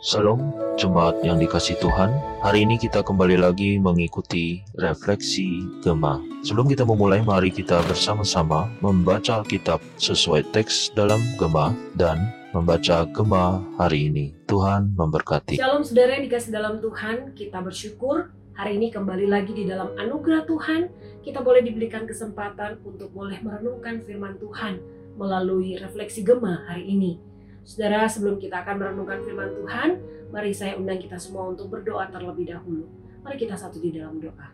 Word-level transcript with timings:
Salam 0.00 0.56
jemaat 0.80 1.20
yang 1.20 1.36
dikasih 1.36 1.76
Tuhan. 1.76 2.08
Hari 2.40 2.64
ini 2.64 2.80
kita 2.80 3.04
kembali 3.04 3.36
lagi 3.36 3.76
mengikuti 3.76 4.64
refleksi 4.80 5.60
Gema. 5.84 6.16
Sebelum 6.40 6.72
kita 6.72 6.88
memulai, 6.88 7.20
mari 7.20 7.52
kita 7.52 7.84
bersama-sama 7.84 8.72
membaca 8.80 9.44
Alkitab 9.44 9.76
sesuai 10.00 10.56
teks 10.56 10.96
dalam 10.96 11.20
Gema 11.36 11.76
dan 12.00 12.16
membaca 12.56 13.04
Gema 13.12 13.60
hari 13.76 14.08
ini. 14.08 14.32
Tuhan 14.48 14.96
memberkati. 14.96 15.60
Shalom 15.60 15.84
saudara 15.84 16.16
yang 16.16 16.24
dikasih 16.32 16.48
dalam 16.48 16.80
Tuhan, 16.80 17.36
kita 17.36 17.60
bersyukur 17.60 18.32
hari 18.56 18.80
ini 18.80 18.88
kembali 18.88 19.28
lagi 19.28 19.52
di 19.52 19.68
dalam 19.68 19.92
anugerah 20.00 20.48
Tuhan, 20.48 20.88
kita 21.20 21.44
boleh 21.44 21.60
diberikan 21.60 22.08
kesempatan 22.08 22.80
untuk 22.88 23.12
boleh 23.12 23.36
merenungkan 23.44 24.00
firman 24.08 24.40
Tuhan 24.40 24.80
melalui 25.20 25.76
refleksi 25.76 26.24
Gema 26.24 26.64
hari 26.64 26.88
ini. 26.88 27.29
Saudara, 27.64 28.08
sebelum 28.08 28.40
kita 28.40 28.64
akan 28.64 28.74
merenungkan 28.80 29.20
firman 29.22 29.52
Tuhan, 29.52 29.88
mari 30.32 30.50
saya 30.50 30.80
undang 30.80 30.96
kita 30.96 31.20
semua 31.20 31.52
untuk 31.52 31.68
berdoa 31.68 32.08
terlebih 32.08 32.50
dahulu. 32.50 32.88
Mari 33.20 33.36
kita 33.36 33.54
satu 33.54 33.76
di 33.76 33.92
dalam 33.92 34.16
doa. 34.16 34.48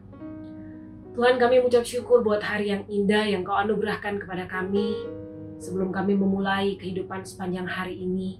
Tuhan 1.16 1.41
kami 1.41 1.65
mengucap 1.65 1.87
syukur 1.87 2.20
buat 2.20 2.45
hari 2.45 2.74
yang 2.74 2.84
indah 2.92 3.24
yang 3.24 3.41
kau 3.41 3.56
anugerahkan 3.56 4.20
kepada 4.20 4.45
kami. 4.45 4.92
Sebelum 5.56 5.88
kami 5.88 6.12
memulai 6.12 6.77
kehidupan 6.77 7.24
sepanjang 7.24 7.65
hari 7.65 7.96
ini, 7.96 8.37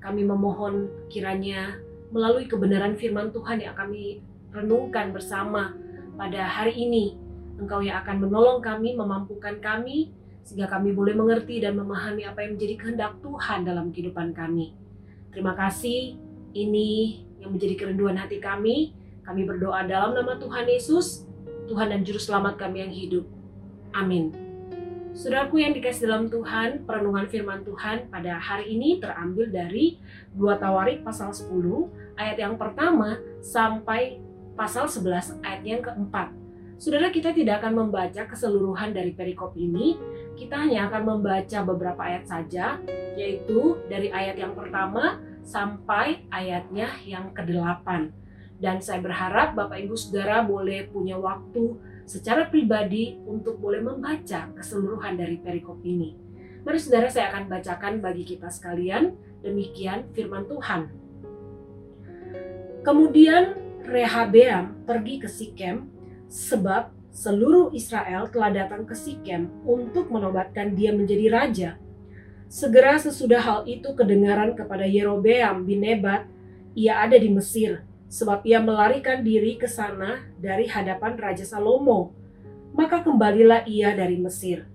kami 0.00 0.24
memohon 0.24 0.88
kiranya 1.12 1.76
melalui 2.08 2.48
kebenaran 2.48 2.96
firman 2.96 3.28
Tuhan 3.28 3.60
yang 3.60 3.76
kami 3.76 4.24
renungkan 4.48 5.12
bersama 5.12 5.76
pada 6.16 6.48
hari 6.48 6.72
ini, 6.88 7.20
Engkau 7.60 7.84
yang 7.84 8.00
akan 8.00 8.24
menolong 8.24 8.64
kami, 8.64 8.96
memampukan 8.96 9.60
kami, 9.60 10.10
sehingga 10.44 10.68
kami 10.68 10.92
boleh 10.92 11.16
mengerti 11.16 11.58
dan 11.58 11.80
memahami 11.80 12.28
apa 12.28 12.44
yang 12.44 12.60
menjadi 12.60 12.74
kehendak 12.76 13.16
Tuhan 13.24 13.64
dalam 13.64 13.88
kehidupan 13.88 14.36
kami. 14.36 14.76
Terima 15.32 15.56
kasih, 15.56 16.20
ini 16.52 17.24
yang 17.40 17.56
menjadi 17.56 17.74
kerinduan 17.80 18.14
hati 18.20 18.38
kami. 18.38 18.92
Kami 19.24 19.48
berdoa 19.48 19.88
dalam 19.88 20.12
nama 20.12 20.36
Tuhan 20.36 20.68
Yesus, 20.68 21.24
Tuhan 21.64 21.88
dan 21.88 22.04
Juru 22.04 22.20
Selamat 22.20 22.60
kami 22.60 22.84
yang 22.84 22.92
hidup. 22.92 23.24
Amin. 23.96 24.36
Saudaraku 25.14 25.62
yang 25.62 25.72
dikasih 25.72 26.10
dalam 26.10 26.26
Tuhan, 26.26 26.84
perenungan 26.84 27.24
firman 27.30 27.62
Tuhan 27.62 28.10
pada 28.10 28.36
hari 28.36 28.74
ini 28.74 28.98
terambil 28.98 29.46
dari 29.48 29.96
2 30.34 30.42
Tawarik 30.58 31.06
pasal 31.06 31.30
10 31.30 31.54
ayat 32.18 32.36
yang 32.36 32.58
pertama 32.58 33.22
sampai 33.38 34.18
pasal 34.58 34.90
11 34.90 35.38
ayat 35.40 35.62
yang 35.62 35.80
keempat. 35.80 36.34
Saudara 36.74 37.14
kita 37.14 37.30
tidak 37.30 37.62
akan 37.62 37.86
membaca 37.86 38.26
keseluruhan 38.26 38.90
dari 38.90 39.14
perikop 39.14 39.54
ini, 39.54 39.94
kita 40.34 40.66
hanya 40.66 40.90
akan 40.90 41.02
membaca 41.16 41.58
beberapa 41.62 42.02
ayat 42.02 42.24
saja, 42.26 42.78
yaitu 43.14 43.78
dari 43.86 44.10
ayat 44.10 44.34
yang 44.38 44.52
pertama 44.52 45.22
sampai 45.46 46.26
ayatnya 46.30 46.90
yang 47.06 47.30
ke-8. 47.30 48.10
Dan 48.58 48.78
saya 48.82 49.02
berharap 49.02 49.54
Bapak 49.54 49.78
Ibu 49.82 49.94
Saudara 49.98 50.42
boleh 50.42 50.86
punya 50.90 51.18
waktu 51.18 51.78
secara 52.04 52.48
pribadi 52.48 53.18
untuk 53.24 53.58
boleh 53.58 53.80
membaca 53.80 54.52
keseluruhan 54.54 55.16
dari 55.16 55.40
perikop 55.40 55.80
ini. 55.82 56.16
Mari 56.64 56.80
saudara 56.80 57.12
saya 57.12 57.28
akan 57.28 57.44
bacakan 57.52 58.00
bagi 58.00 58.24
kita 58.24 58.48
sekalian, 58.48 59.12
demikian 59.44 60.08
firman 60.16 60.48
Tuhan. 60.48 60.88
Kemudian 62.80 63.60
Rehabeam 63.84 64.80
pergi 64.88 65.20
ke 65.20 65.28
Sikem 65.28 65.92
sebab 66.24 66.88
seluruh 67.14 67.70
Israel 67.70 68.26
telah 68.26 68.50
datang 68.50 68.82
ke 68.82 68.92
Sikem 68.98 69.46
untuk 69.62 70.10
menobatkan 70.10 70.74
dia 70.74 70.90
menjadi 70.90 71.30
raja. 71.30 71.70
Segera 72.50 72.98
sesudah 72.98 73.38
hal 73.38 73.60
itu 73.70 73.94
kedengaran 73.94 74.58
kepada 74.58 74.82
Yerobeam 74.82 75.62
bin 75.62 75.86
Nebat, 75.86 76.26
ia 76.74 76.98
ada 77.06 77.14
di 77.14 77.30
Mesir, 77.30 77.86
sebab 78.10 78.42
ia 78.42 78.58
melarikan 78.58 79.22
diri 79.22 79.54
ke 79.54 79.70
sana 79.70 80.26
dari 80.42 80.66
hadapan 80.66 81.14
Raja 81.14 81.46
Salomo. 81.46 82.10
Maka 82.74 83.06
kembalilah 83.06 83.62
ia 83.70 83.94
dari 83.94 84.18
Mesir. 84.18 84.66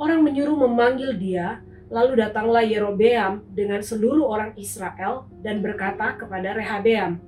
Orang 0.00 0.24
menyuruh 0.24 0.56
memanggil 0.56 1.12
dia, 1.16 1.60
lalu 1.92 2.24
datanglah 2.24 2.64
Yerobeam 2.64 3.44
dengan 3.52 3.84
seluruh 3.84 4.24
orang 4.24 4.56
Israel 4.56 5.28
dan 5.44 5.60
berkata 5.60 6.16
kepada 6.16 6.56
Rehabeam, 6.56 7.20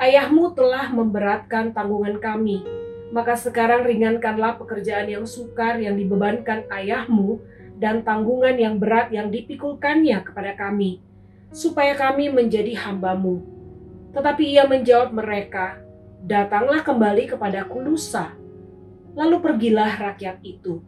Ayahmu 0.00 0.56
telah 0.56 0.88
memberatkan 0.92 1.76
tanggungan 1.76 2.16
kami, 2.20 2.64
maka 3.10 3.34
sekarang 3.34 3.82
ringankanlah 3.82 4.58
pekerjaan 4.58 5.10
yang 5.10 5.26
sukar 5.26 5.78
yang 5.82 5.98
dibebankan 5.98 6.66
ayahmu 6.70 7.42
dan 7.78 8.06
tanggungan 8.06 8.54
yang 8.54 8.78
berat 8.78 9.10
yang 9.10 9.28
dipikulkannya 9.28 10.22
kepada 10.22 10.54
kami, 10.54 11.02
supaya 11.50 11.98
kami 11.98 12.30
menjadi 12.30 12.76
hambamu. 12.86 13.42
Tetapi 14.14 14.42
ia 14.46 14.66
menjawab 14.66 15.10
mereka, 15.14 15.78
datanglah 16.22 16.82
kembali 16.82 17.30
kepada 17.30 17.66
Kulusa. 17.66 18.34
Lalu 19.14 19.42
pergilah 19.42 19.90
rakyat 19.90 20.38
itu. 20.42 20.82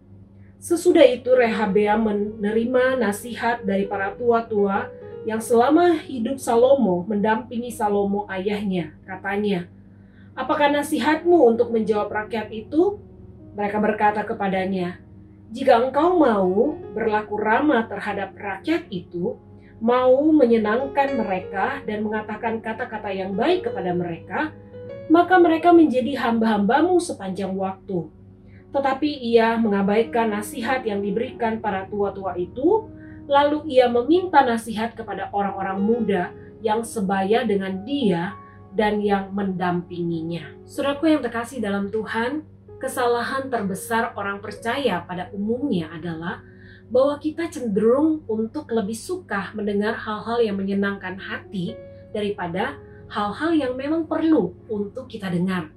Sesudah 0.62 1.03
itu 1.03 1.34
Rehabeam 1.34 2.06
menerima 2.06 2.94
nasihat 2.94 3.66
dari 3.66 3.83
para 3.91 4.15
tua-tua 4.15 4.87
yang 5.27 5.43
selama 5.43 5.99
hidup 5.99 6.39
Salomo 6.39 7.03
mendampingi 7.06 7.75
Salomo 7.75 8.31
ayahnya. 8.31 8.94
Katanya, 9.03 9.66
Apakah 10.32 10.72
nasihatmu 10.72 11.53
untuk 11.53 11.69
menjawab 11.69 12.09
rakyat 12.09 12.48
itu? 12.48 12.97
Mereka 13.53 13.76
berkata 13.84 14.25
kepadanya, 14.25 14.97
jika 15.53 15.76
engkau 15.76 16.16
mau 16.16 16.72
berlaku 16.97 17.37
ramah 17.37 17.84
terhadap 17.84 18.32
rakyat 18.32 18.88
itu, 18.88 19.37
mau 19.76 20.16
menyenangkan 20.32 21.21
mereka 21.21 21.84
dan 21.84 22.00
mengatakan 22.00 22.65
kata-kata 22.65 23.12
yang 23.12 23.37
baik 23.37 23.69
kepada 23.69 23.92
mereka, 23.92 24.56
maka 25.12 25.37
mereka 25.37 25.69
menjadi 25.69 26.16
hamba-hambamu 26.16 26.97
sepanjang 26.97 27.53
waktu. 27.53 28.09
Tetapi 28.72 29.10
ia 29.21 29.60
mengabaikan 29.60 30.32
nasihat 30.32 30.81
yang 30.88 31.04
diberikan 31.04 31.60
para 31.60 31.84
tua-tua 31.92 32.41
itu, 32.41 32.88
lalu 33.28 33.69
ia 33.69 33.92
meminta 33.92 34.41
nasihat 34.41 34.97
kepada 34.97 35.28
orang-orang 35.28 35.76
muda 35.76 36.32
yang 36.65 36.81
sebaya 36.81 37.44
dengan 37.44 37.84
dia 37.84 38.32
dan 38.72 39.05
yang 39.05 39.33
mendampinginya. 39.37 40.49
Saudaraku 40.65 41.12
yang 41.12 41.21
terkasih 41.21 41.60
dalam 41.60 41.93
Tuhan, 41.93 42.44
kesalahan 42.81 43.53
terbesar 43.53 44.16
orang 44.16 44.41
percaya 44.41 45.05
pada 45.05 45.28
umumnya 45.31 45.93
adalah 45.93 46.41
bahwa 46.93 47.16
kita 47.16 47.49
cenderung 47.49 48.25
untuk 48.28 48.69
lebih 48.69 48.97
suka 48.97 49.53
mendengar 49.56 49.97
hal-hal 49.97 50.44
yang 50.44 50.56
menyenangkan 50.60 51.16
hati 51.16 51.72
daripada 52.12 52.77
hal-hal 53.09 53.53
yang 53.56 53.72
memang 53.77 54.05
perlu 54.05 54.53
untuk 54.69 55.09
kita 55.09 55.33
dengar. 55.33 55.72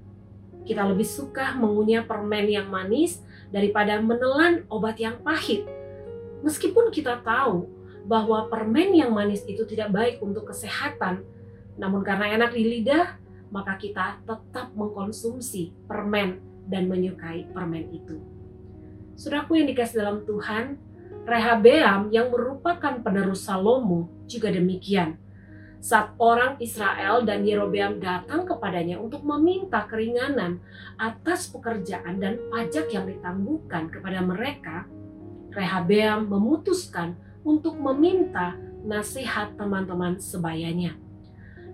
Kita 0.67 0.83
lebih 0.83 1.05
suka 1.05 1.55
mengunyah 1.55 2.03
permen 2.03 2.49
yang 2.49 2.67
manis 2.67 3.21
daripada 3.53 4.01
menelan 4.01 4.65
obat 4.67 4.97
yang 4.99 5.21
pahit. 5.21 5.63
Meskipun 6.41 6.89
kita 6.91 7.21
tahu 7.21 7.69
bahwa 8.05 8.49
permen 8.49 8.91
yang 8.97 9.13
manis 9.13 9.45
itu 9.45 9.63
tidak 9.63 9.93
baik 9.93 10.15
untuk 10.19 10.49
kesehatan, 10.49 11.23
namun 11.75 12.01
karena 12.01 12.31
enak 12.35 12.55
di 12.55 12.63
lidah, 12.63 13.19
maka 13.51 13.75
kita 13.75 14.19
tetap 14.23 14.71
mengkonsumsi 14.75 15.71
permen 15.87 16.39
dan 16.65 16.89
menyukai 16.89 17.47
permen 17.51 17.87
itu. 17.93 18.19
Sudahku 19.15 19.55
yang 19.55 19.69
dikasih 19.71 20.03
dalam 20.03 20.27
Tuhan, 20.27 20.75
Rehabeam 21.25 22.13
yang 22.13 22.29
merupakan 22.29 23.01
penerus 23.01 23.47
Salomo 23.47 24.11
juga 24.29 24.51
demikian. 24.51 25.17
Saat 25.81 26.17
orang 26.17 26.57
Israel 26.57 27.21
dan 27.25 27.45
Yerobeam 27.45 28.01
datang 28.01 28.45
kepadanya 28.45 28.97
untuk 28.97 29.21
meminta 29.21 29.85
keringanan 29.85 30.57
atas 30.97 31.45
pekerjaan 31.49 32.17
dan 32.17 32.41
pajak 32.49 32.89
yang 32.89 33.05
ditangguhkan 33.05 33.93
kepada 33.93 34.25
mereka, 34.25 34.89
Rehabeam 35.53 36.25
memutuskan 36.25 37.13
untuk 37.45 37.77
meminta 37.77 38.57
nasihat 38.81 39.53
teman-teman 39.55 40.17
sebayanya. 40.17 41.04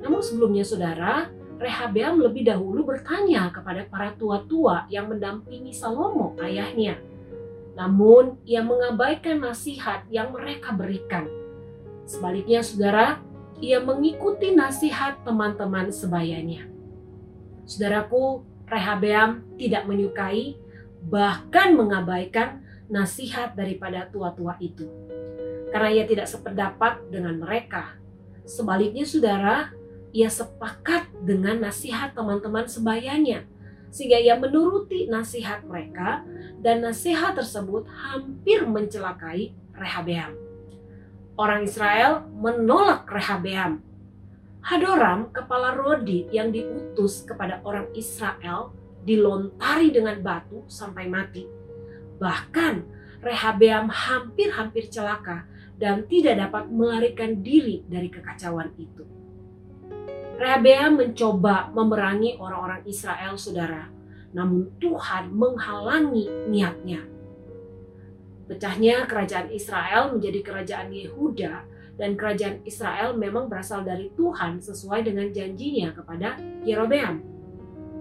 Namun 0.01 0.21
sebelumnya 0.21 0.65
saudara, 0.65 1.29
Rehabeam 1.61 2.17
lebih 2.17 2.49
dahulu 2.49 2.89
bertanya 2.89 3.53
kepada 3.53 3.85
para 3.85 4.17
tua-tua 4.17 4.89
yang 4.89 5.05
mendampingi 5.13 5.69
Salomo 5.77 6.33
ayahnya. 6.41 6.97
Namun 7.77 8.41
ia 8.49 8.65
mengabaikan 8.65 9.37
nasihat 9.37 10.09
yang 10.09 10.33
mereka 10.33 10.73
berikan. 10.73 11.29
Sebaliknya 12.09 12.65
saudara, 12.65 13.21
ia 13.61 13.77
mengikuti 13.77 14.57
nasihat 14.57 15.21
teman-teman 15.21 15.93
sebayanya. 15.93 16.65
Saudaraku, 17.69 18.41
Rehabeam 18.65 19.45
tidak 19.61 19.85
menyukai 19.85 20.57
bahkan 21.05 21.77
mengabaikan 21.77 22.65
nasihat 22.89 23.53
daripada 23.53 24.09
tua-tua 24.09 24.57
itu. 24.57 24.89
Karena 25.69 25.89
ia 25.93 26.03
tidak 26.09 26.27
sependapat 26.27 27.05
dengan 27.07 27.37
mereka. 27.39 27.95
Sebaliknya 28.43 29.07
saudara, 29.07 29.71
ia 30.11 30.27
sepakat 30.27 31.07
dengan 31.23 31.63
nasihat 31.63 32.11
teman-teman 32.11 32.67
sebayanya, 32.67 33.47
sehingga 33.91 34.19
ia 34.19 34.35
menuruti 34.39 35.07
nasihat 35.07 35.63
mereka, 35.63 36.23
dan 36.59 36.83
nasihat 36.83 37.35
tersebut 37.35 37.87
hampir 37.87 38.63
mencelakai 38.67 39.55
Rehabeam. 39.75 40.35
Orang 41.39 41.65
Israel 41.65 42.27
menolak 42.35 43.07
Rehabeam. 43.07 43.83
Hadoram, 44.61 45.33
kepala 45.33 45.73
Rodi 45.73 46.29
yang 46.29 46.53
diutus 46.53 47.25
kepada 47.25 47.63
orang 47.65 47.89
Israel, 47.97 48.75
dilontari 49.01 49.89
dengan 49.89 50.21
batu 50.21 50.61
sampai 50.69 51.09
mati. 51.09 51.49
Bahkan 52.21 52.73
Rehabeam 53.25 53.89
hampir-hampir 53.89 54.89
celaka 54.93 55.49
dan 55.81 56.05
tidak 56.05 56.37
dapat 56.37 56.69
melarikan 56.69 57.41
diri 57.41 57.81
dari 57.89 58.13
kekacauan 58.13 58.69
itu. 58.77 59.20
Rehabeam 60.41 60.97
mencoba 60.97 61.69
memerangi 61.69 62.41
orang-orang 62.41 62.81
Israel, 62.89 63.37
saudara, 63.37 63.93
namun 64.33 64.73
Tuhan 64.81 65.29
menghalangi 65.37 66.49
niatnya. 66.49 67.05
Pecahnya 68.49 69.05
kerajaan 69.05 69.53
Israel 69.53 70.09
menjadi 70.09 70.41
kerajaan 70.41 70.89
Yehuda 70.89 71.53
dan 71.93 72.17
kerajaan 72.17 72.65
Israel 72.65 73.13
memang 73.13 73.53
berasal 73.53 73.85
dari 73.85 74.09
Tuhan 74.17 74.57
sesuai 74.57 75.05
dengan 75.05 75.29
janjinya 75.29 75.93
kepada 75.93 76.41
Yerobeam. 76.65 77.21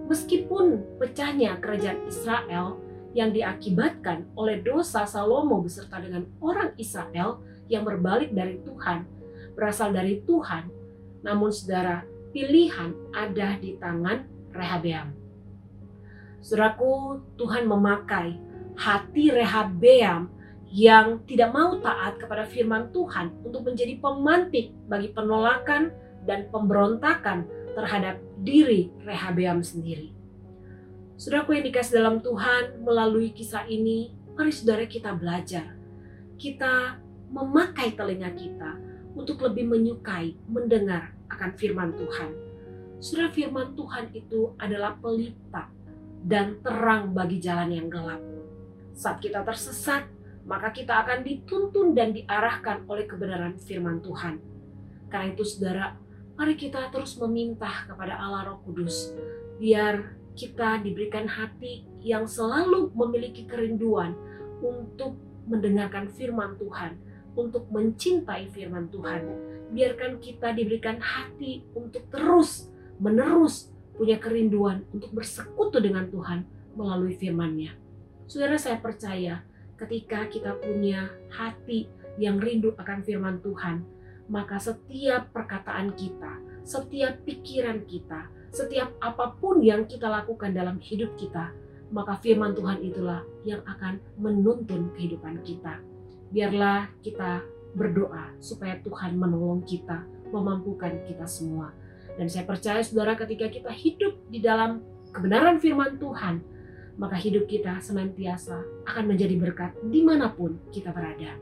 Meskipun 0.09 0.97
pecahnya 0.97 1.61
kerajaan 1.61 2.09
Israel 2.09 2.81
yang 3.13 3.29
diakibatkan 3.37 4.33
oleh 4.33 4.65
dosa 4.65 5.05
Salomo 5.05 5.61
beserta 5.61 6.01
dengan 6.01 6.25
orang 6.41 6.73
Israel 6.81 7.37
yang 7.69 7.85
berbalik 7.85 8.33
dari 8.33 8.57
Tuhan, 8.65 9.05
berasal 9.53 9.93
dari 9.93 10.25
Tuhan, 10.25 10.73
namun 11.21 11.53
saudara, 11.53 12.01
pilihan 12.31 12.95
ada 13.11 13.59
di 13.59 13.75
tangan 13.77 14.25
Rehabeam. 14.51 15.13
Saudaraku, 16.41 17.21
Tuhan 17.37 17.69
memakai 17.69 18.39
hati 18.75 19.29
Rehabeam 19.29 20.31
yang 20.71 21.21
tidak 21.27 21.51
mau 21.51 21.77
taat 21.83 22.17
kepada 22.17 22.47
firman 22.47 22.89
Tuhan 22.95 23.43
untuk 23.43 23.67
menjadi 23.67 23.99
pemantik 23.99 24.71
bagi 24.87 25.11
penolakan 25.11 25.91
dan 26.23 26.47
pemberontakan 26.49 27.45
terhadap 27.75 28.17
diri 28.41 28.89
Rehabeam 29.03 29.61
sendiri. 29.61 30.15
Saudaraku 31.19 31.53
yang 31.53 31.67
dikasih 31.69 32.01
dalam 32.01 32.17
Tuhan, 32.23 32.81
melalui 32.81 33.29
kisah 33.29 33.69
ini, 33.69 34.09
mari 34.33 34.49
saudara 34.49 34.87
kita 34.89 35.13
belajar. 35.13 35.77
Kita 36.41 36.97
memakai 37.29 37.93
telinga 37.93 38.33
kita 38.33 38.81
untuk 39.13 39.45
lebih 39.45 39.69
menyukai 39.69 40.33
mendengar 40.49 41.13
akan 41.41 41.57
firman 41.57 41.89
Tuhan. 41.97 42.29
Saudara 43.01 43.33
firman 43.33 43.73
Tuhan 43.73 44.13
itu 44.13 44.53
adalah 44.61 44.93
pelita 45.01 45.73
dan 46.21 46.61
terang 46.61 47.17
bagi 47.17 47.41
jalan 47.41 47.73
yang 47.73 47.89
gelap. 47.89 48.21
Saat 48.93 49.25
kita 49.25 49.41
tersesat, 49.41 50.05
maka 50.45 50.69
kita 50.69 51.01
akan 51.01 51.25
dituntun 51.25 51.97
dan 51.97 52.13
diarahkan 52.13 52.85
oleh 52.85 53.09
kebenaran 53.09 53.57
firman 53.57 54.05
Tuhan. 54.05 54.37
Karena 55.09 55.33
itu 55.33 55.41
saudara, 55.41 55.97
mari 56.37 56.53
kita 56.53 56.93
terus 56.93 57.17
meminta 57.17 57.89
kepada 57.89 58.21
Allah 58.21 58.53
Roh 58.53 58.61
Kudus, 58.61 59.17
biar 59.57 60.13
kita 60.37 60.77
diberikan 60.85 61.25
hati 61.25 61.89
yang 62.05 62.29
selalu 62.29 62.93
memiliki 62.93 63.49
kerinduan 63.49 64.13
untuk 64.61 65.17
mendengarkan 65.49 66.05
firman 66.13 66.53
Tuhan, 66.61 67.01
untuk 67.33 67.65
mencintai 67.73 68.53
firman 68.53 68.93
Tuhan. 68.93 69.50
Biarkan 69.71 70.19
kita 70.19 70.51
diberikan 70.51 70.99
hati 70.99 71.63
untuk 71.73 72.03
terus 72.11 72.67
menerus 72.99 73.71
punya 73.95 74.19
kerinduan 74.19 74.83
untuk 74.91 75.15
bersekutu 75.15 75.79
dengan 75.79 76.11
Tuhan 76.11 76.43
melalui 76.75 77.15
firman-Nya. 77.15 77.75
Saudara 78.27 78.55
saya 78.59 78.79
percaya 78.79 79.43
ketika 79.79 80.27
kita 80.27 80.59
punya 80.59 81.11
hati 81.31 81.87
yang 82.19 82.37
rindu 82.37 82.75
akan 82.75 83.03
firman 83.03 83.39
Tuhan, 83.39 83.83
maka 84.31 84.59
setiap 84.59 85.31
perkataan 85.35 85.95
kita, 85.95 86.39
setiap 86.63 87.19
pikiran 87.27 87.83
kita, 87.87 88.31
setiap 88.51 88.95
apa 88.99 89.35
pun 89.39 89.63
yang 89.63 89.87
kita 89.87 90.07
lakukan 90.07 90.51
dalam 90.51 90.79
hidup 90.79 91.15
kita, 91.15 91.51
maka 91.91 92.15
firman 92.23 92.55
Tuhan 92.55 92.79
itulah 92.83 93.23
yang 93.43 93.59
akan 93.67 93.99
menuntun 94.15 94.91
kehidupan 94.95 95.43
kita. 95.43 95.83
Biarlah 96.31 96.87
kita 97.03 97.43
berdoa 97.75 98.35
supaya 98.43 98.79
Tuhan 98.83 99.15
menolong 99.15 99.63
kita, 99.63 100.03
memampukan 100.31 100.91
kita 101.07 101.27
semua. 101.27 101.71
Dan 102.19 102.27
saya 102.27 102.43
percaya 102.43 102.83
saudara 102.83 103.15
ketika 103.15 103.47
kita 103.47 103.71
hidup 103.71 104.19
di 104.27 104.43
dalam 104.43 104.83
kebenaran 105.15 105.59
firman 105.59 105.95
Tuhan, 105.95 106.43
maka 106.99 107.15
hidup 107.15 107.47
kita 107.47 107.79
senantiasa 107.79 108.61
akan 108.85 109.15
menjadi 109.15 109.35
berkat 109.39 109.71
di 109.87 110.03
mana 110.03 110.29
pun 110.31 110.59
kita 110.69 110.91
berada. 110.91 111.39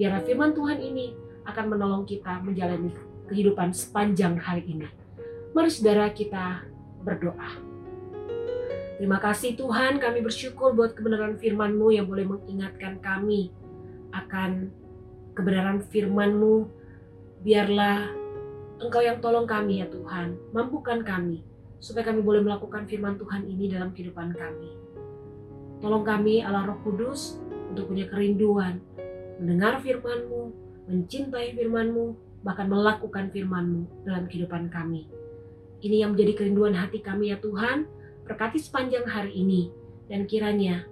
Biarlah 0.00 0.24
firman 0.24 0.56
Tuhan 0.56 0.80
ini 0.80 1.12
akan 1.44 1.64
menolong 1.68 2.04
kita 2.08 2.40
menjalani 2.40 2.92
kehidupan 3.28 3.76
sepanjang 3.76 4.40
hari 4.40 4.64
ini. 4.64 4.88
Mari 5.52 5.68
saudara 5.68 6.08
kita 6.12 6.64
berdoa. 7.04 7.68
Terima 8.98 9.22
kasih 9.22 9.54
Tuhan, 9.54 10.02
kami 10.02 10.26
bersyukur 10.26 10.74
buat 10.74 10.98
kebenaran 10.98 11.38
firman-Mu 11.38 11.94
yang 11.94 12.10
boleh 12.10 12.26
mengingatkan 12.26 12.98
kami 12.98 13.54
akan 14.10 14.74
kebenaran 15.38 15.78
firman-Mu. 15.86 16.66
Biarlah 17.46 18.10
Engkau 18.78 19.02
yang 19.02 19.18
tolong 19.18 19.46
kami 19.46 19.82
ya 19.82 19.86
Tuhan, 19.90 20.38
mampukan 20.54 21.02
kami 21.02 21.42
supaya 21.78 22.10
kami 22.10 22.22
boleh 22.22 22.42
melakukan 22.42 22.86
firman 22.86 23.18
Tuhan 23.18 23.46
ini 23.46 23.70
dalam 23.70 23.94
kehidupan 23.94 24.34
kami. 24.34 24.70
Tolong 25.78 26.02
kami 26.02 26.42
Allah 26.42 26.66
Roh 26.66 26.78
Kudus 26.82 27.38
untuk 27.70 27.90
punya 27.90 28.06
kerinduan 28.10 28.78
mendengar 29.38 29.78
firman-Mu, 29.82 30.50
mencintai 30.90 31.54
firman-Mu, 31.54 32.14
bahkan 32.42 32.66
melakukan 32.70 33.30
firman-Mu 33.30 34.06
dalam 34.06 34.26
kehidupan 34.30 34.70
kami. 34.70 35.10
Ini 35.82 36.06
yang 36.06 36.14
menjadi 36.14 36.42
kerinduan 36.42 36.74
hati 36.74 37.02
kami 37.02 37.30
ya 37.34 37.38
Tuhan, 37.38 37.86
berkati 38.26 38.58
sepanjang 38.62 39.06
hari 39.06 39.34
ini 39.38 39.70
dan 40.10 40.26
kiranya 40.26 40.86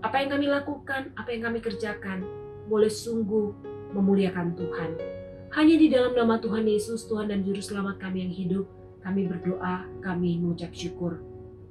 apa 0.00 0.20
yang 0.20 0.32
kami 0.32 0.48
lakukan, 0.48 1.12
apa 1.16 1.28
yang 1.32 1.48
kami 1.48 1.60
kerjakan 1.64 2.45
boleh 2.66 2.90
sungguh 2.90 3.54
memuliakan 3.94 4.54
Tuhan. 4.58 4.90
Hanya 5.56 5.76
di 5.80 5.88
dalam 5.88 6.12
nama 6.12 6.36
Tuhan 6.36 6.68
Yesus, 6.68 7.08
Tuhan 7.08 7.32
dan 7.32 7.40
Juru 7.40 7.62
Selamat 7.62 7.96
kami 7.96 8.28
yang 8.28 8.34
hidup, 8.34 8.64
kami 9.00 9.30
berdoa, 9.30 9.88
kami 10.04 10.36
mengucap 10.36 10.74
syukur. 10.74 11.22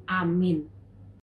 Amin. 0.09 0.74